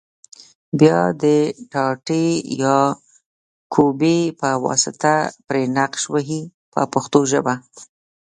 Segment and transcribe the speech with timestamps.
[0.79, 1.25] بیا د
[1.71, 2.25] ټاټې
[2.63, 2.79] یا
[3.73, 5.15] کوبې په واسطه
[5.47, 6.41] پرې نقش وهي
[6.73, 7.53] په پښتو ژبه.